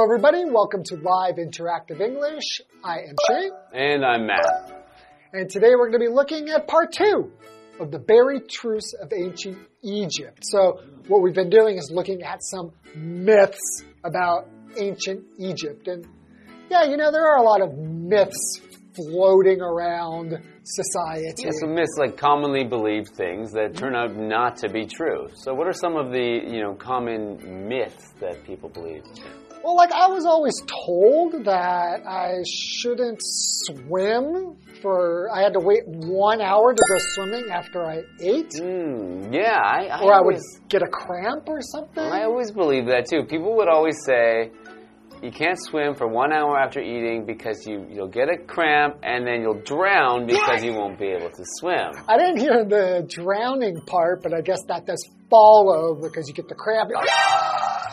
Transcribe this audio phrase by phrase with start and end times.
[0.00, 0.50] Hello, everybody.
[0.50, 2.62] Welcome to Live Interactive English.
[2.82, 4.86] I am Shane, And I'm Matt.
[5.34, 7.30] and today we're going to be looking at part two
[7.78, 10.38] of the buried truths of ancient Egypt.
[10.40, 15.86] So, what we've been doing is looking at some myths about ancient Egypt.
[15.86, 16.06] And
[16.70, 18.58] yeah, you know, there are a lot of myths
[18.96, 20.30] floating around
[20.64, 21.42] society.
[21.42, 25.28] Yeah, some myths like commonly believed things that turn out not to be true.
[25.34, 29.02] So, what are some of the you know common myths that people believe?
[29.62, 30.54] Well, like I was always
[30.86, 37.50] told that I shouldn't swim for, I had to wait one hour to go swimming
[37.50, 39.30] after I ate, Hmm.
[39.32, 40.38] yeah, I, I or I would
[40.70, 42.02] get a cramp or something.
[42.02, 43.24] I always believe that too.
[43.24, 44.50] People would always say.
[45.22, 49.26] You can't swim for one hour after eating because you, you'll get a cramp and
[49.26, 51.90] then you'll drown because you won't be able to swim.
[52.08, 56.48] I didn't hear the drowning part, but I guess that does follow because you get
[56.48, 56.88] the cramp.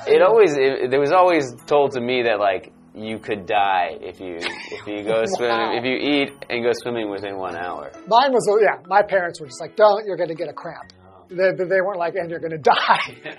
[0.15, 4.19] It always, it, it was always told to me that like you could die if
[4.19, 7.91] you if you go swimming if you eat and go swimming within one hour.
[8.07, 10.93] Mine was, yeah, my parents were just like, don't, you're going to get a cramp.
[11.29, 13.13] They, they weren't like, and you're going to die.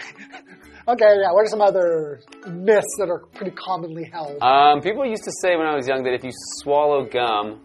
[0.89, 4.41] okay, yeah, what are some other myths that are pretty commonly held?
[4.43, 7.61] Um, people used to say when I was young that if you swallow gum,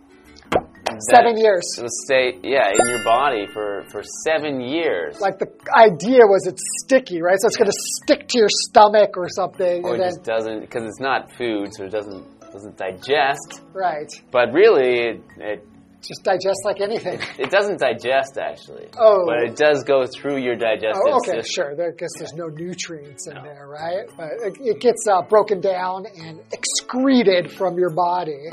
[1.09, 1.63] Seven years.
[1.77, 5.19] it'll stay yeah in your body for for seven years.
[5.19, 7.37] Like the idea was it's sticky, right?
[7.39, 9.83] So it's going to stick to your stomach or something.
[9.83, 13.61] or and it then, just doesn't because it's not food, so it doesn't doesn't digest.
[13.73, 14.11] right.
[14.31, 15.67] But really, it, it
[16.01, 17.19] Just digest like anything.
[17.39, 18.89] it doesn't digest actually.
[18.97, 19.23] Oh.
[19.25, 21.63] but it does go through your digestive Oh, okay, system.
[21.65, 21.75] sure.
[21.75, 24.05] There, I guess there's no nutrients in there, right?
[24.15, 28.49] But it, it gets uh, broken down and excreted from your body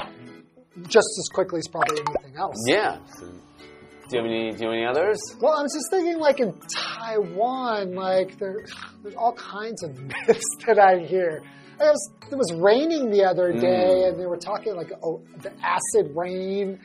[0.88, 2.56] just as quickly as probably anything else.
[2.66, 2.98] Yeah.
[4.10, 4.50] Do you have any?
[4.50, 5.20] Do you have any others?
[5.40, 8.64] Well, I was just thinking, like in Taiwan, like there,
[9.02, 11.42] there's all kinds of myths that I hear.
[11.78, 13.60] It was, it was raining the other hmm.
[13.60, 16.80] day, and they were talking like, oh, the acid rain.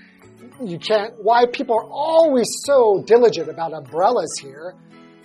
[0.64, 1.16] You can't.
[1.22, 4.76] Why people are always so diligent about umbrellas here?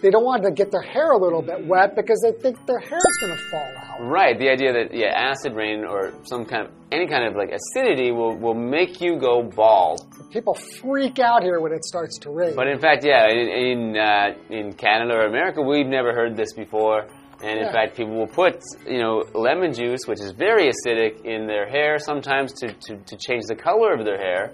[0.03, 2.78] They don't want to get their hair a little bit wet because they think their
[2.78, 4.00] hair is going to fall out.
[4.09, 4.38] Right.
[4.38, 8.11] The idea that yeah, acid rain or some kind of any kind of like acidity
[8.11, 10.00] will will make you go bald.
[10.33, 12.55] People freak out here when it starts to rain.
[12.56, 16.53] But in fact, yeah, in in, uh, in Canada or America, we've never heard this
[16.55, 17.06] before.
[17.43, 17.72] And in Yeah.
[17.72, 21.99] fact, people will put you know lemon juice, which is very acidic, in their hair
[21.99, 24.53] sometimes to, to, to change the color of their hair.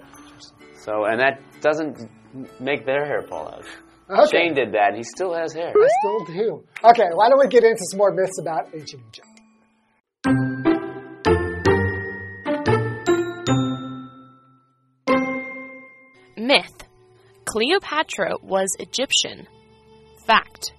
[0.85, 2.09] So and that doesn't
[2.59, 3.65] make their hair fall out.
[4.09, 4.37] Okay.
[4.37, 4.95] Shane did that.
[4.95, 5.73] He still has hair.
[5.75, 6.63] I still do.
[6.83, 9.27] Okay, why don't we get into some more myths about ancient Egypt?
[16.37, 16.87] Myth
[17.45, 19.47] Cleopatra was Egyptian.
[20.25, 20.73] Fact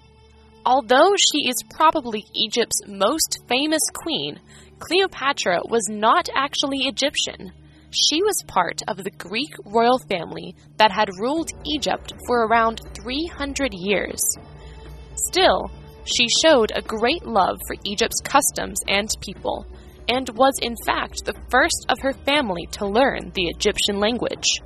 [0.64, 4.38] Although she is probably Egypt's most famous queen,
[4.78, 7.52] Cleopatra was not actually Egyptian.
[7.90, 13.72] She was part of the Greek royal family that had ruled Egypt for around 300
[13.72, 14.20] years.
[15.14, 15.70] Still,
[16.04, 19.66] she showed a great love for Egypt's customs and people,
[20.06, 24.60] and was in fact the first of her family to learn the Egyptian language.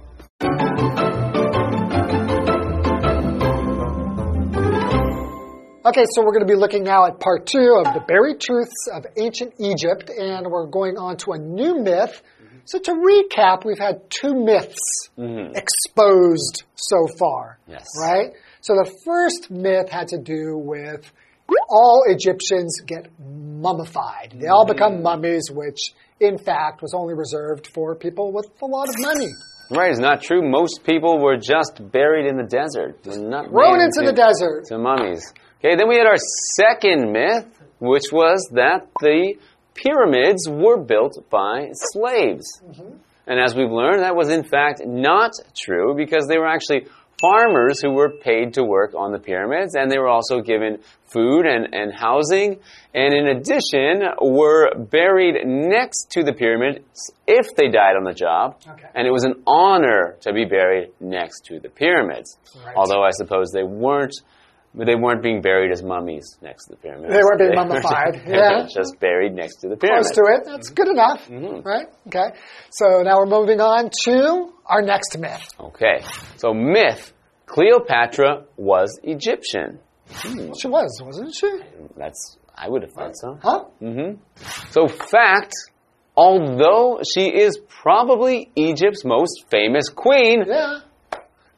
[5.85, 8.89] Okay, so we're going to be looking now at part two of the buried truths
[8.93, 12.23] of ancient Egypt, and we're going on to a new myth.
[12.65, 15.55] So, to recap, we've had two myths mm-hmm.
[15.55, 17.59] exposed so far.
[17.67, 17.87] Yes.
[18.01, 18.33] Right?
[18.61, 21.11] So, the first myth had to do with
[21.69, 24.35] all Egyptians get mummified.
[24.39, 25.03] They all become mm.
[25.03, 29.29] mummies, which in fact was only reserved for people with a lot of money.
[29.71, 30.43] Right, it's not true.
[30.43, 32.99] Most people were just buried in the desert.
[33.07, 34.67] Not Thrown into the desert.
[34.67, 35.33] To mummies.
[35.59, 36.19] Okay, then we had our
[36.57, 37.47] second myth,
[37.79, 39.35] which was that the
[39.75, 42.61] pyramids were built by slaves.
[42.65, 42.97] Mm-hmm.
[43.27, 46.87] And as we've learned, that was in fact not true because they were actually
[47.21, 51.47] farmers who were paid to work on the pyramids and they were also given food
[51.47, 52.59] and, and housing
[52.95, 56.81] and in addition were buried next to the pyramids
[57.29, 58.89] if they died on the job Okay.
[58.97, 62.75] and it was an honor to be buried next to the pyramids Right.
[62.75, 64.15] although i suppose they weren't
[64.75, 67.13] they weren't being buried as mummies next to the pyramids.
[67.13, 68.67] They weren't being were mummified, just- they yeah.
[68.75, 70.11] just buried next to the pyramids.
[70.13, 70.43] Close to it.
[70.47, 71.29] That's good enough.
[71.65, 71.87] Right?
[72.07, 72.37] Okay.
[72.71, 75.47] So now we're moving on to our next myth.
[75.61, 76.03] Okay,
[76.37, 77.13] so myth:
[77.47, 79.79] Cleopatra was Egyptian.
[80.59, 81.51] She was, wasn't she?
[81.97, 83.39] That's I would have thought so.
[83.43, 83.65] Huh?
[83.83, 84.23] Mm-hmm.
[84.71, 85.53] So fact:
[86.17, 90.81] although she is probably Egypt's most famous queen, Yeah.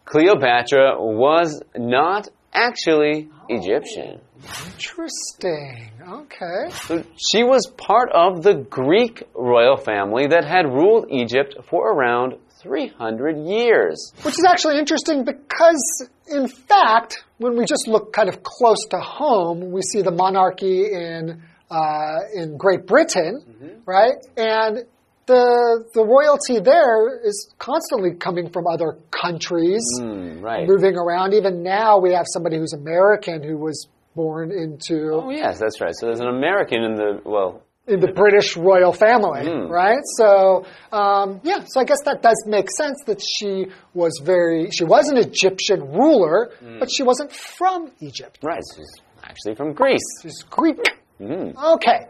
[0.04, 4.20] Cleopatra was not actually Egyptian.
[4.66, 5.90] Interesting.
[6.06, 6.70] Okay.
[6.70, 12.34] So she was part of the Greek royal family that had ruled Egypt for around
[12.60, 14.12] 300 years.
[14.22, 18.98] Which is actually interesting because, in fact, when we just look kind of close to
[18.98, 24.14] home, we see the monarchy in uh, in Great Britain, right?
[24.36, 24.84] And
[25.26, 30.66] the the royalty there is constantly coming from other countries, Hmm, right.
[30.68, 31.34] moving around.
[31.34, 35.94] Even now, we have somebody who's American who was born into Oh, yes, that's right.
[35.98, 39.68] So there's an American in the, well, in the British royal family, Mm.
[39.68, 39.98] right?
[40.16, 44.84] So, um, yeah, so I guess that does make sense that she was very, she
[44.84, 46.78] was an Egyptian ruler, Mm.
[46.80, 48.38] but she wasn't from Egypt.
[48.42, 48.92] right, she's
[49.22, 50.00] actually from Greece.
[50.22, 50.78] She's Greek.
[51.20, 51.54] Mm.
[51.76, 52.06] Okay.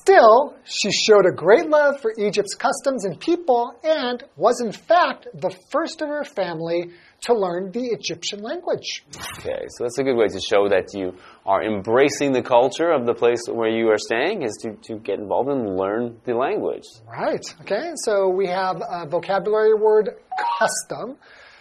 [0.00, 5.28] Still, she showed a great love for Egypt's customs and people and was, in fact,
[5.34, 6.90] the first of her family
[7.22, 9.04] to learn the Egyptian language.
[9.38, 11.14] Okay, so that's a good way to show that you
[11.44, 15.18] are embracing the culture of the place where you are staying is to, to get
[15.18, 16.84] involved and learn the language.
[17.06, 17.44] Right.
[17.62, 17.92] Okay.
[18.04, 20.10] So we have a vocabulary word
[20.58, 21.16] custom.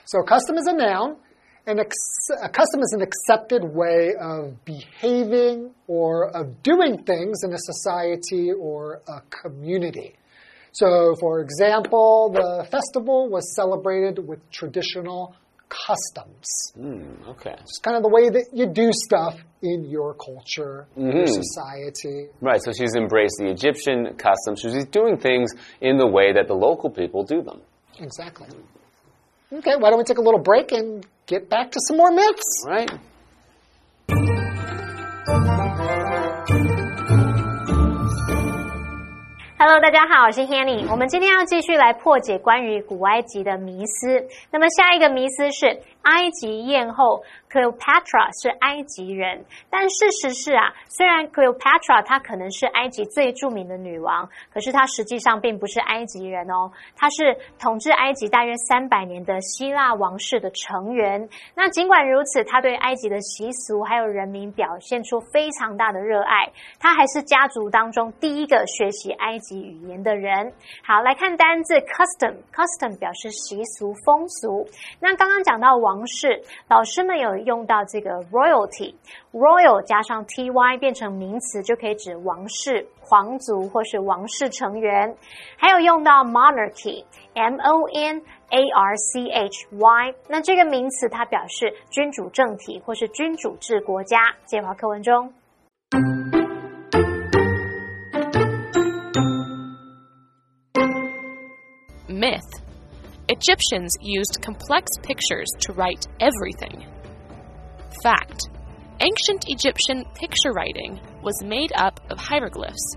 [0.06, 1.17] So custom is a noun.
[1.67, 7.53] An ex- a custom is an accepted way of behaving or of doing things in
[7.53, 10.15] a society or a community.
[10.73, 15.33] So, for example, the festival was celebrated with traditional
[15.69, 16.45] customs.
[16.77, 17.56] Mm, okay.
[17.59, 22.27] It's kind of the way that you do stuff in your culture, your society.
[22.41, 24.62] Right, so she's embraced the Egyptian customs.
[24.62, 25.51] She's doing things
[25.81, 27.62] in the way that the local people do them.
[28.00, 28.47] Exactly.
[29.52, 32.64] Okay, why don't we take a little break and get back to some more myths?
[32.66, 32.90] Right?
[39.58, 40.90] Hello，大家好，我是 Hanny。
[40.90, 44.26] 我们今天要继续来破解关于古埃及的迷思。
[44.50, 47.22] 那么下一个迷思是埃及艳后
[47.55, 61.29] Cleopatra 是埃及人，但事实是啊，虽然 Cleopatra 她可能是埃及最著名的女王，可是她实际上并不是埃及人哦，她是统治埃及大约三百年的希腊王室的成员。
[61.55, 70.51] 那尽管如此，她对埃及的习俗还有人民表现出非常大的热爱，她还是家族当中第一个学习埃及语言的人。
[70.83, 74.67] 好，来看单字 custom，custom 表示习俗风俗。
[74.99, 85.16] 那刚刚讲到王室，老师们有用到这个 royalty，royal 加上 ty 变成名词，就可以指王室、皇族或是王室成员。
[85.56, 94.19] 还有用到 monarchy，m o n a r c h y，那这个名词它表示君主政体或是君主制国家。
[94.46, 95.32] 介华课文中。
[102.08, 102.60] Myth.
[103.28, 106.84] Egyptians used complex pictures to write everything.
[108.03, 108.50] Fact.
[109.00, 112.96] Ancient Egyptian picture writing was made up of hieroglyphs,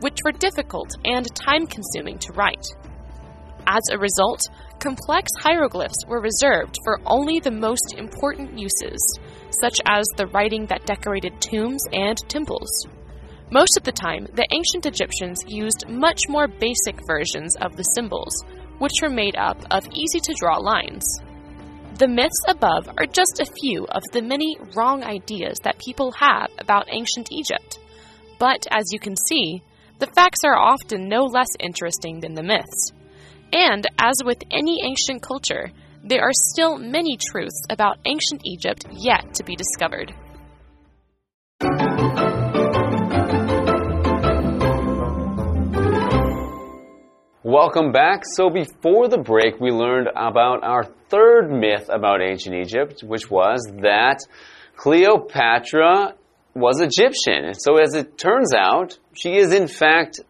[0.00, 2.64] which were difficult and time consuming to write.
[3.66, 4.40] As a result,
[4.78, 9.18] complex hieroglyphs were reserved for only the most important uses,
[9.60, 12.86] such as the writing that decorated tombs and temples.
[13.50, 18.32] Most of the time, the ancient Egyptians used much more basic versions of the symbols,
[18.78, 21.04] which were made up of easy to draw lines.
[22.00, 26.48] The myths above are just a few of the many wrong ideas that people have
[26.58, 27.78] about ancient Egypt.
[28.38, 29.62] But as you can see,
[29.98, 32.92] the facts are often no less interesting than the myths.
[33.52, 39.34] And as with any ancient culture, there are still many truths about ancient Egypt yet
[39.34, 40.14] to be discovered.
[47.50, 48.22] Welcome back.
[48.36, 53.68] So before the break, we learned about our third myth about ancient Egypt, which was
[53.82, 54.20] that
[54.76, 56.14] Cleopatra
[56.54, 57.46] was Egyptian.
[57.46, 60.20] And so as it turns out, she is in fact,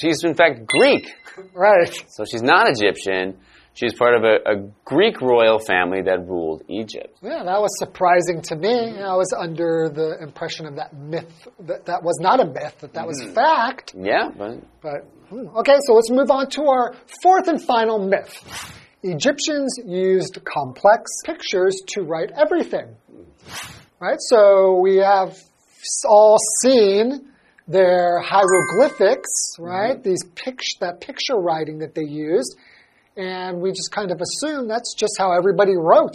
[0.00, 1.08] she's in fact Greek.
[1.52, 1.92] Right.
[2.06, 3.38] So she's not Egyptian.
[3.80, 7.16] She's part of a, a Greek royal family that ruled Egypt.
[7.22, 8.68] Yeah, that was surprising to me.
[8.68, 9.02] Mm-hmm.
[9.02, 12.92] I was under the impression of that myth that that was not a myth, that
[12.92, 13.32] that was mm-hmm.
[13.32, 13.94] fact.
[13.96, 18.36] Yeah, but But hmm, okay, so let's move on to our fourth and final myth.
[19.02, 22.96] Egyptians used complex pictures to write everything.
[23.10, 24.04] Mm-hmm.
[24.04, 24.18] Right?
[24.18, 25.38] So we have
[26.06, 27.32] all seen
[27.66, 30.02] their hieroglyphics, right?
[30.02, 32.56] These pict- that picture writing that they used.
[33.20, 36.14] And we just kind of assume that's just how everybody wrote.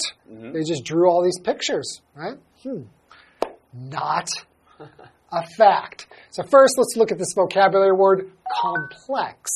[0.53, 2.37] They just drew all these pictures, right?
[2.63, 2.81] Hmm.
[3.73, 4.27] Not
[5.31, 6.07] a fact.
[6.31, 9.51] So first, let's look at this vocabulary word complex.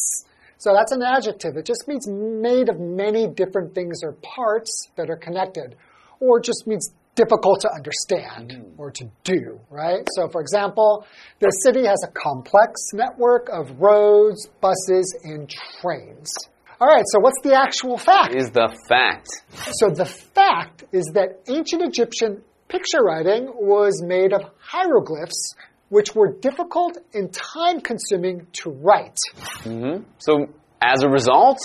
[0.60, 1.58] So that's an adjective.
[1.58, 5.76] It just means made of many different things or parts that are connected,
[6.20, 10.08] or just means difficult to understand or to do, right?
[10.16, 11.08] So, for example,
[11.40, 16.30] the city has a complex network of roads, buses, and trains.
[16.82, 18.34] All right, so what's the actual fact?
[18.34, 19.28] Is the fact.
[19.54, 25.56] So, the fact is that ancient Egyptian picture writing was made of hieroglyphs,
[25.90, 29.20] which were difficult and time consuming to write.
[29.66, 30.04] Mm -hmm.
[30.20, 30.48] So,
[30.80, 31.60] as a result,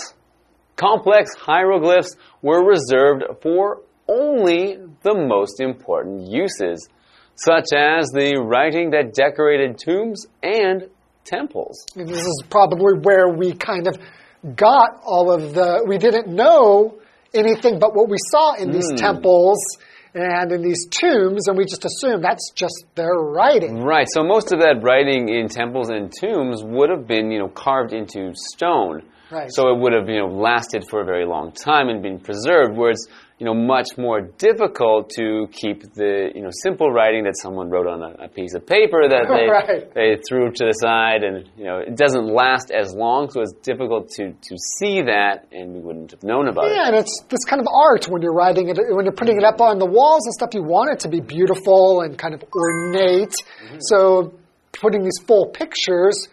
[0.75, 3.63] complex hieroglyphs were reserved for
[4.07, 4.61] only
[5.07, 6.89] the most important uses,
[7.35, 10.89] such as the writing that decorated tombs and
[11.23, 11.75] temples.
[11.95, 13.95] This is probably where we kind of
[14.53, 15.85] got all of the.
[15.87, 16.99] We didn't know
[17.33, 18.95] anything but what we saw in these hmm.
[18.95, 19.59] temples
[20.13, 23.83] and in these tombs, and we just assumed that's just their writing.
[23.83, 27.49] Right, so most of that writing in temples and tombs would have been, you know,
[27.49, 29.03] carved into stone.
[29.29, 29.49] Right.
[29.51, 32.77] So it would have, you know, lasted for a very long time and been preserved,
[32.77, 33.05] whereas,
[33.37, 37.85] you know, much more difficult to keep the, you know, simple writing that someone wrote
[37.85, 39.93] on a, a piece of paper that they, Right.
[39.93, 43.51] they threw to the side and, you know, it doesn't last as long, so it's
[43.61, 46.75] difficult to, to see that and we wouldn't have known about Yeah, it.
[46.75, 49.43] Yeah, and it's this kind of art when you're writing it, when you're putting it
[49.43, 50.51] up on the walls and stuff.
[50.53, 53.35] You want it to be beautiful and kind of ornate.
[53.35, 53.77] Mm-hmm.
[53.81, 54.33] So
[54.79, 56.29] putting these full pictures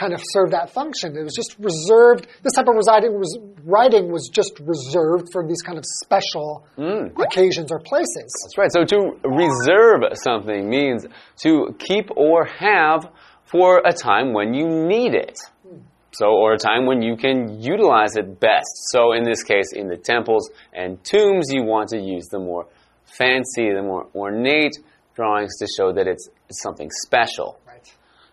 [0.00, 1.16] kind of served that function.
[1.16, 2.26] It was just reserved.
[2.42, 7.12] This type of writing was writing was just reserved for these kind of special mm.
[7.20, 8.32] occasions or places.
[8.42, 8.72] That's right.
[8.72, 11.06] So to reserve something means
[11.44, 13.10] to keep or have
[13.44, 15.38] for a time when you need it.
[15.66, 15.78] Hmm.
[16.12, 18.70] So, or a time when you can utilize it best.
[18.92, 22.66] So, in this case, in the temples and tombs, you want to use the more
[23.18, 24.76] fancy, the more ornate
[25.14, 27.58] drawings to show that it's, it's something special.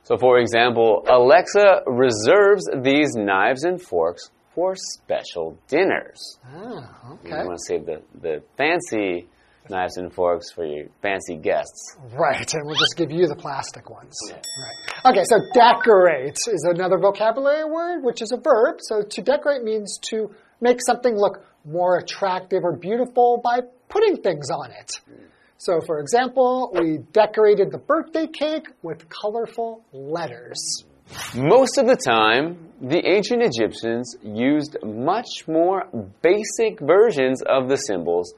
[0.07, 6.39] So, for example, Alexa reserves these knives and forks for special dinners.
[6.45, 7.27] Ah, okay.
[7.41, 9.27] You want to save the, the fancy
[9.69, 11.97] knives and forks for your fancy guests.
[12.13, 14.15] Right, and we'll just give you the plastic ones.
[14.31, 15.11] Right.
[15.11, 18.77] Okay, so decorate is another vocabulary word, which is a verb.
[18.79, 23.59] So to decorate means to make something look more attractive or beautiful by
[23.89, 25.01] putting things on it.
[25.57, 30.85] So, for example, we decorated the birthday cake with colorful letters.
[31.35, 35.87] Most of the time, the ancient Egyptians used much more
[36.21, 38.33] basic versions of the symbols,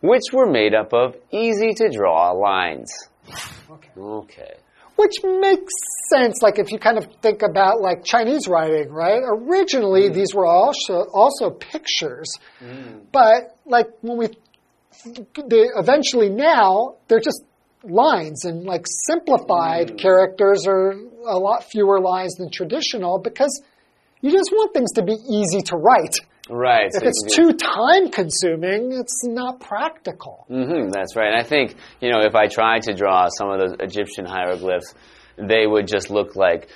[0.00, 2.92] which were made up of easy to draw lines.
[3.70, 3.90] Okay.
[3.98, 4.54] Okay.
[4.96, 5.72] Which makes
[6.10, 9.22] sense, like if you kind of think about like Chinese writing, right?
[9.24, 10.14] Originally, mm.
[10.14, 12.30] these were also also pictures,
[12.62, 13.00] mm.
[13.10, 14.28] but like when we,
[15.48, 17.42] they, eventually now they're just
[17.82, 20.90] lines and like simplified characters are
[21.26, 23.62] a lot fewer lines than traditional because
[24.20, 26.16] you just want things to be easy to write.
[26.48, 26.90] Right.
[26.92, 30.44] If it's too time consuming, it's not practical.
[30.48, 31.28] hmm that's right.
[31.28, 34.94] And I think, you know, if I tried to draw some of those Egyptian hieroglyphs,
[35.36, 36.68] they would just look like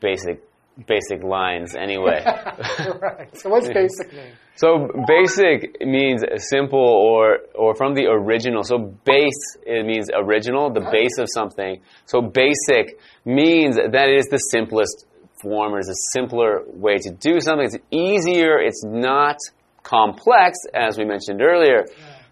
[0.00, 0.42] basic
[0.86, 2.22] basic lines anyway.
[3.00, 3.30] right.
[3.38, 4.32] So what's basic mean?
[4.56, 8.62] So basic means simple or or from the original.
[8.62, 10.90] So base it means original, the oh.
[10.90, 11.80] base of something.
[12.06, 15.06] So basic means that it is the simplest
[15.42, 17.66] form or is a simpler way to do something.
[17.66, 19.36] It's easier, it's not
[19.82, 21.86] complex as we mentioned earlier.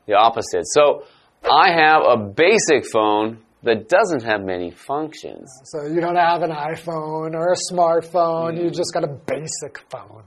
[0.06, 0.64] The opposite.
[0.64, 1.04] So
[1.44, 5.50] I have a basic phone that doesn't have many functions.
[5.64, 10.24] So you don't have an iPhone or a smartphone, you just got a basic phone.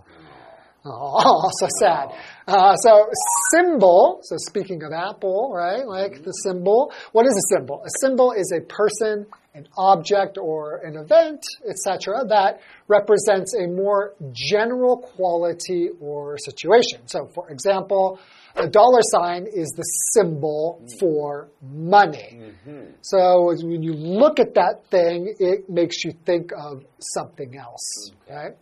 [0.86, 2.10] Oh, so sad.
[2.48, 3.10] Uh, so
[3.52, 4.20] symbol.
[4.24, 5.86] So speaking of Apple, right?
[5.86, 6.94] Like the symbol.
[7.12, 7.84] What is a symbol?
[7.84, 9.26] A symbol is a person,
[9.56, 17.08] an object, or an event, etc., that represents a more general quality or situation.
[17.08, 18.20] So, for example,
[18.56, 19.84] a dollar sign is the
[20.14, 22.54] symbol for money.
[23.02, 28.54] So when you look at that thing, it makes you think of something else, right?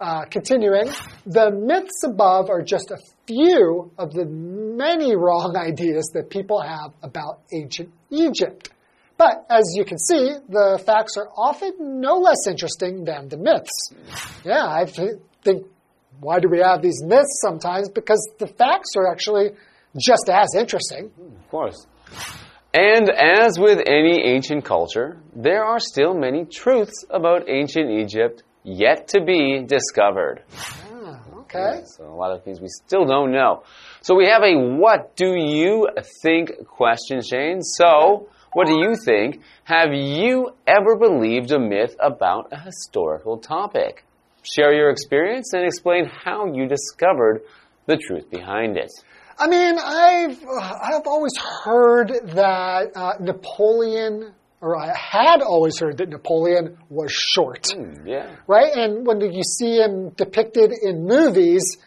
[0.00, 0.90] Uh, continuing,
[1.26, 6.92] the myths above are just a few of the many wrong ideas that people have
[7.02, 8.70] about ancient Egypt.
[9.16, 13.92] But as you can see, the facts are often no less interesting than the myths.
[14.44, 15.66] Yeah, I think
[16.20, 17.88] why do we have these myths sometimes?
[17.88, 19.50] Because the facts are actually
[19.98, 21.10] just as interesting.
[21.18, 21.86] Of course.
[22.74, 29.08] And as with any ancient culture, there are still many truths about ancient Egypt yet
[29.08, 30.42] to be discovered.
[30.90, 31.82] Ah, okay.
[31.84, 33.64] So a lot of things we still don't know.
[34.00, 35.88] So we have a what do you
[36.22, 37.60] think question, Shane.
[37.60, 39.40] So what do you think?
[39.64, 44.04] Have you ever believed a myth about a historical topic?
[44.42, 47.42] Share your experience and explain how you discovered
[47.86, 48.90] the truth behind it.
[49.38, 51.32] I mean, I've I've always
[51.64, 58.36] heard that uh, Napoleon, or I had always heard that Napoleon was short, Hmm, yeah.
[58.46, 58.72] right?
[58.74, 61.78] And when you see him depicted in movies,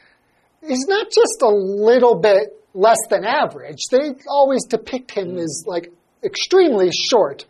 [0.68, 3.86] he's not just a little bit less than average.
[3.92, 5.94] They always depict him as like
[6.24, 7.46] extremely short.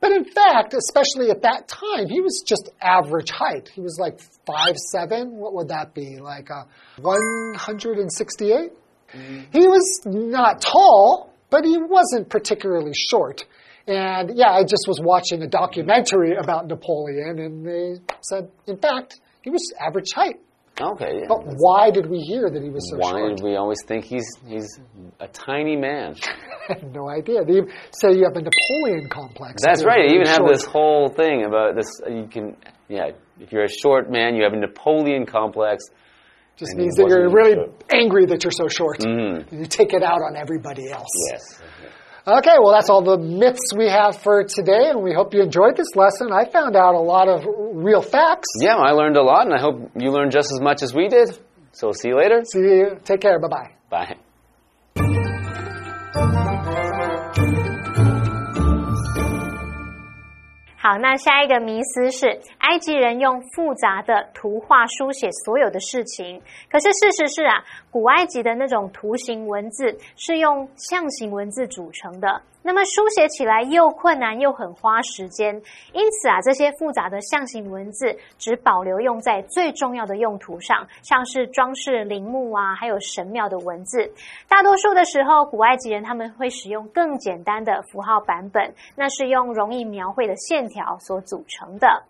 [0.00, 3.70] But in fact, especially at that time, he was just average height.
[3.74, 5.36] He was like five seven.
[5.36, 6.18] What would that be?
[6.18, 6.64] Like uh,
[7.00, 8.72] one hundred and sixty-eight.
[9.52, 13.44] He was not tall, but he wasn't particularly short.
[13.86, 19.20] And yeah, I just was watching a documentary about Napoleon, and they said, in fact,
[19.42, 20.40] he was average height.
[20.80, 21.20] Okay.
[21.20, 21.26] Yeah.
[21.28, 23.22] But why did we hear that he was so Why short?
[23.22, 24.78] Why did we always think he's he's
[25.20, 26.16] a tiny man?
[26.68, 27.44] I have no idea.
[27.44, 29.62] They even say you have a Napoleon complex.
[29.62, 30.08] That's right.
[30.08, 31.86] They really even have this whole thing about this.
[32.06, 32.56] You can,
[32.88, 33.10] yeah.
[33.38, 35.84] If you're a short man, you have a Napoleon complex.
[36.56, 37.84] Just means that you're really short.
[37.92, 39.00] angry that you're so short.
[39.00, 39.52] Mm.
[39.52, 41.12] You take it out on everybody else.
[41.30, 41.62] Yes.
[42.26, 45.76] Okay, well, that's all the myths we have for today, and we hope you enjoyed
[45.76, 46.32] this lesson.
[46.32, 48.48] I found out a lot of real facts.
[48.58, 51.08] Yeah, I learned a lot, and I hope you learned just as much as we
[51.08, 51.38] did.
[51.72, 52.42] So see you later.
[52.50, 52.98] See you.
[53.04, 53.38] Take care.
[53.38, 53.48] Bye
[53.90, 54.16] bye
[54.96, 55.25] bye.
[60.86, 62.28] 好，那下一个迷思是
[62.58, 66.40] 埃及人用复杂的图画书写所有的事情。
[66.70, 75.54] 可是事实是啊，古埃及的那种图形文字是用象形文字组成的，那么书写起来又困难又很花时间。
[75.92, 84.10] 因此啊，这些复杂的象形文字只保留用在最重要的用途上，像是装饰陵墓啊，还有神庙的文字。
[84.48, 92.02] 大多数的时候，古埃及人他们会使用更简单的符号版本，那是用容易描绘的线条所组成的。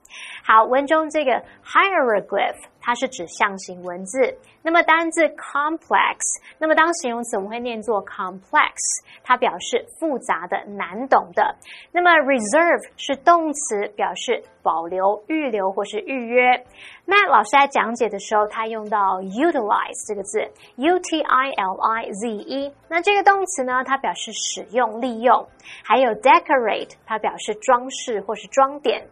[0.42, 4.34] 好，文中这个 hieroglyph 它是指象形文字。
[4.66, 6.18] 那么单字 complex，
[6.58, 8.74] 那么当形容词我们会念作 complex，
[9.22, 11.54] 它表示复杂的、难懂的。
[11.92, 16.64] 那么 reserve 是动词，表示保留、预留或是预约。
[17.06, 20.40] Matt 老师在讲解的时候，他用到 utilize 这个字
[20.74, 22.74] ，u t i l i z e。
[22.88, 25.46] 那这个动词呢，它表示使用、利用。
[25.84, 29.06] 还有 decorate，它表示装饰或是装点。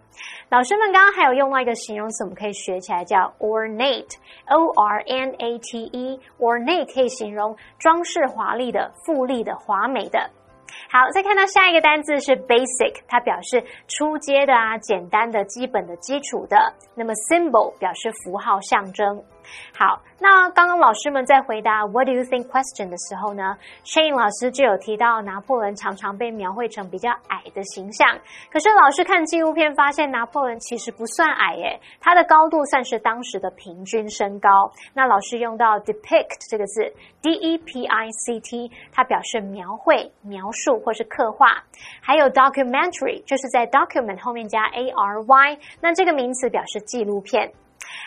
[0.49, 10.18] 老师们刚刚还有用到一个形容词，我们可以学起来叫 ornate，o r n a A T E ornate 可以形容装饰华丽的、富丽的、华美的。
[10.90, 16.57] 好，再看到下一个单字是 basic，它表示出街的啊、简单的、基本的、基础的。
[16.96, 19.22] 那么 symbol 表示符号、象征。
[19.76, 28.09] 好，那刚刚老师们在回答 What do you think question 的时候呢，Shane 老师就有提到拿破仑常常被描绘成比较矮的形象。
[28.50, 34.48] 可是老师看纪录片发现，拿破仑其实不算矮耶，他的高度算是当时的平均身高。
[34.94, 41.62] 那老师用到 depict 这个字，d e p i c t，它表示描绘、描述或是刻画。
[42.00, 47.52] 还有 documentary，就是在 document 后面加 a r y，那这个名词表示纪录片。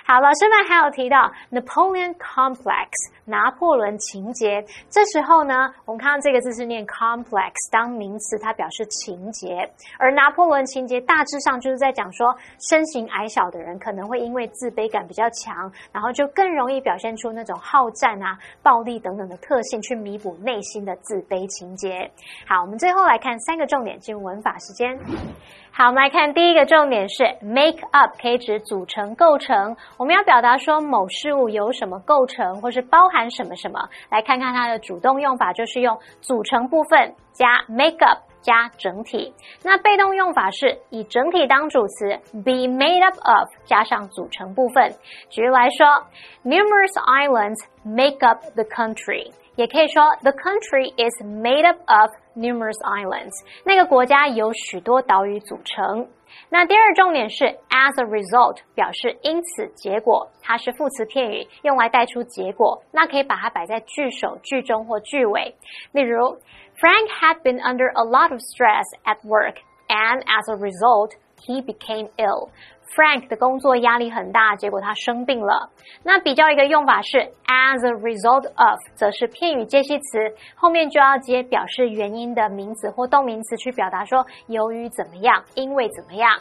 [0.06, 2.88] 好，老师们还有提到 Napoleon complex
[3.26, 4.64] 拿破仑情节。
[4.90, 9.70] 这时候呢，我们看到这个字是念 complex 当名词，它表示情节。
[10.00, 12.36] 而拿破仑情节大致上就是在讲说，
[12.70, 22.10] 身形矮小的人可能会因为自卑感比较强，然后就更容易表现出那种好战啊、暴力等等的特性，去弥补内心的自卑情节。
[22.48, 24.98] 好，我们最后来看三个重点，进入文法时间。
[25.78, 29.78] 好，我们来看第一个重点是 make up，可以指组成、构成。
[30.00, 33.88] 我们要表达说某事物由什么构成，或是包含什么什么。
[34.10, 39.32] 来看看它的主动用法，就是用组成部分加 make up 加整体。
[39.64, 42.10] 那被动用法是以整体当主词
[42.44, 44.92] ，be made up of 加上组成部分。
[45.30, 45.86] 举例来说
[46.44, 49.32] ，numerous islands make up the country。
[49.56, 53.33] 也可以说，the country is made up of numerous islands。
[53.65, 56.09] 那个国家由许多岛屿组成。
[56.49, 62.83] 那第二重点是 as a result，表示因此结果，它是副词片语，用来带出结果。
[62.91, 65.55] 那可以把它摆在句首、句中或句尾。
[65.93, 66.39] 例如，
[66.79, 69.57] Frank had been under a lot of stress at work,
[69.89, 72.49] and as a result, he became ill.
[72.96, 75.70] Frank 的工作压力很大，结果他生病了。
[76.04, 80.18] 那比较一个用法是 as a result of，则是片语介系词，
[80.56, 86.32] 后面就要接表示原因的名词或动名词去表达说由于怎么样，因为怎么样。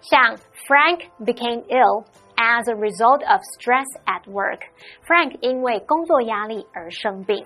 [0.00, 0.36] 像
[0.66, 2.04] Frank became ill
[2.36, 4.60] as a result of stress at work。
[5.06, 7.44] Frank 因为工作压力而生病。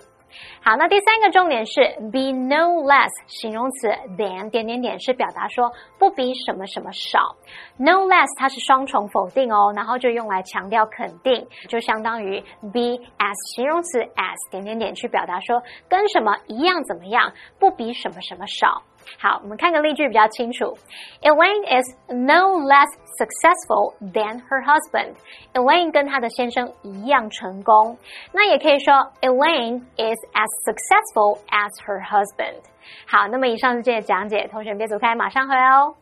[0.63, 1.81] 好，那第三个重点是
[2.13, 7.37] be no less 形容词 than 点点点是表达说不比什么什么少。
[7.77, 12.41] no less 它是双重否定哦，然后就用来强调肯定，就相当于
[12.73, 18.83] be as 形容词 as 点点点去表达说跟什么一样怎么样，不比什么什么少。
[19.18, 20.78] 好，我们看个例句比较清楚。
[21.22, 25.16] Elaine is no less successful than her husband.
[25.54, 27.98] Elaine 跟她的先生一样成功。
[28.32, 32.62] 那也可以说 Elaine is as successful as her husband.
[33.08, 35.96] 好，那么以上是这些讲解，同学别走开，马上回来哦。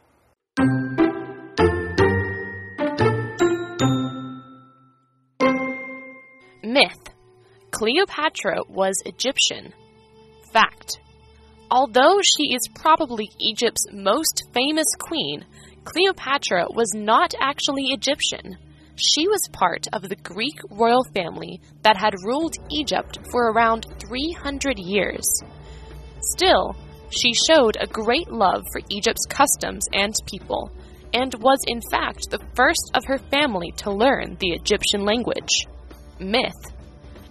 [6.61, 7.07] Myth
[7.71, 9.71] Cleopatra was Egyptian.
[10.53, 10.99] Fact
[11.74, 15.46] Although she is probably Egypt's most famous queen,
[15.84, 18.58] Cleopatra was not actually Egyptian.
[18.96, 24.78] She was part of the Greek royal family that had ruled Egypt for around 300
[24.78, 25.24] years.
[26.20, 26.76] Still,
[27.08, 30.70] she showed a great love for Egypt's customs and people,
[31.14, 35.66] and was in fact the first of her family to learn the Egyptian language.
[36.20, 36.70] Myth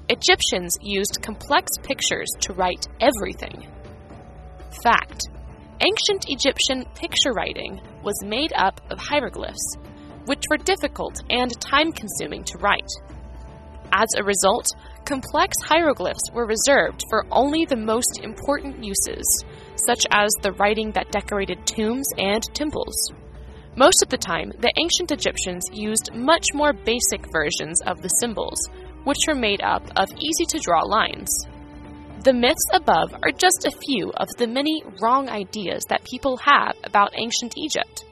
[0.10, 3.68] Egyptians used complex pictures to write everything.
[4.84, 5.28] Fact
[5.82, 9.78] Ancient Egyptian picture writing was made up of hieroglyphs,
[10.26, 12.90] which were difficult and time consuming to write.
[13.92, 14.66] As a result,
[15.06, 19.44] complex hieroglyphs were reserved for only the most important uses,
[19.76, 23.12] such as the writing that decorated tombs and temples.
[23.76, 28.60] Most of the time, the ancient Egyptians used much more basic versions of the symbols,
[29.04, 31.30] which were made up of easy to draw lines.
[32.24, 36.76] The myths above are just a few of the many wrong ideas that people have
[36.84, 38.06] about ancient Egypt.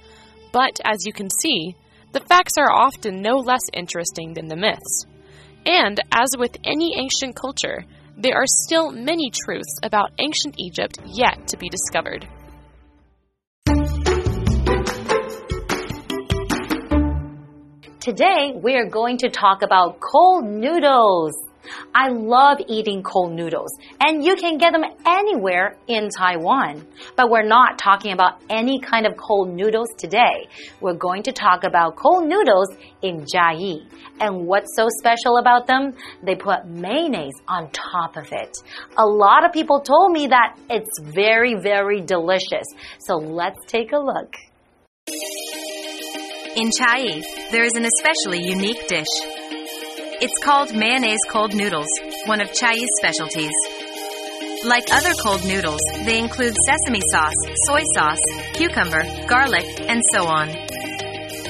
[0.51, 1.75] But as you can see,
[2.11, 5.05] the facts are often no less interesting than the myths.
[5.63, 7.85] And as with any ancient culture,
[8.17, 12.27] there are still many truths about ancient Egypt yet to be discovered.
[17.99, 21.48] Today, we are going to talk about cold noodles.
[21.93, 26.85] I love eating cold noodles, and you can get them anywhere in Taiwan.
[27.15, 30.47] But we're not talking about any kind of cold noodles today.
[30.81, 32.69] We're going to talk about cold noodles
[33.01, 33.87] in Jiayi.
[34.19, 35.93] And what's so special about them?
[36.23, 38.57] They put mayonnaise on top of it.
[38.97, 42.65] A lot of people told me that it's very, very delicious.
[42.99, 44.33] So let's take a look.
[46.55, 49.38] In Chiayi, there is an especially unique dish.
[50.21, 51.87] It's called mayonnaise cold noodles,
[52.25, 53.55] one of Chiayi's specialties.
[54.65, 58.19] Like other cold noodles, they include sesame sauce, soy sauce,
[58.51, 60.49] cucumber, garlic, and so on.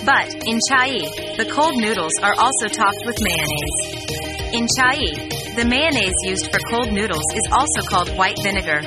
[0.06, 4.54] But in Chiayi, the cold noodles are also topped with mayonnaise.
[4.54, 8.82] In Chiayi, the mayonnaise used for cold noodles is also called white vinegar.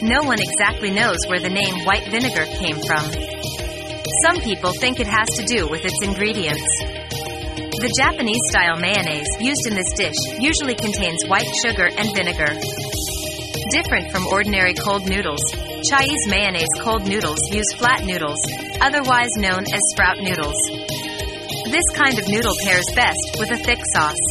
[0.00, 3.02] No one exactly knows where the name white vinegar came from.
[4.22, 6.95] Some people think it has to do with its ingredients.
[7.86, 12.50] The Japanese style mayonnaise used in this dish usually contains white sugar and vinegar.
[13.70, 15.38] Different from ordinary cold noodles,
[15.86, 18.42] Chinese mayonnaise cold noodles use flat noodles,
[18.82, 20.58] otherwise known as sprout noodles.
[21.70, 24.24] This kind of noodle pairs best with a thick sauce.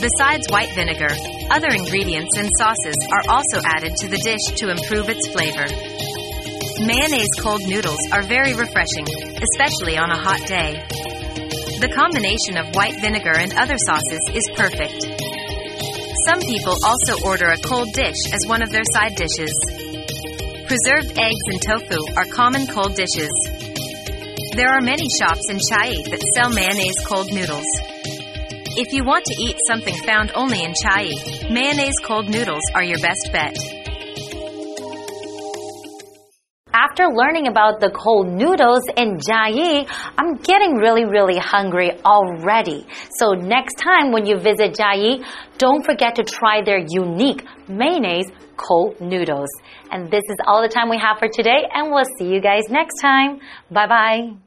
[0.00, 1.12] Besides white vinegar,
[1.52, 5.68] other ingredients and sauces are also added to the dish to improve its flavor.
[6.88, 9.04] Mayonnaise cold noodles are very refreshing,
[9.44, 10.80] especially on a hot day.
[11.76, 15.04] The combination of white vinegar and other sauces is perfect.
[16.24, 19.52] Some people also order a cold dish as one of their side dishes.
[20.64, 23.30] Preserved eggs and tofu are common cold dishes.
[24.56, 27.68] There are many shops in Chiayi that sell mayonnaise cold noodles.
[28.80, 32.98] If you want to eat something found only in Chiayi, mayonnaise cold noodles are your
[32.98, 33.54] best bet.
[36.98, 42.86] After learning about the cold noodles in Jiayi, I'm getting really, really hungry already.
[43.18, 45.22] So next time when you visit Jiayi,
[45.58, 49.50] don't forget to try their unique mayonnaise cold noodles.
[49.90, 52.70] And this is all the time we have for today, and we'll see you guys
[52.70, 53.40] next time.
[53.70, 54.45] Bye bye.